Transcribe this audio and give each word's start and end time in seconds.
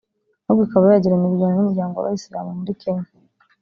ahubwo 0.45 0.63
ikaba 0.67 0.85
yagirana 0.93 1.25
ibiganiro 1.27 1.57
n’umuryango 1.59 1.93
w’Abayisilamu 1.95 2.51
muri 2.59 2.73
Kenya 2.81 3.07